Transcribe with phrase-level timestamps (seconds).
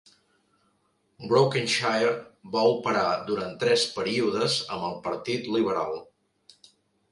[1.33, 2.13] Brokenshire
[2.57, 6.05] va operar durant tres períodes amb el Partit Liberal.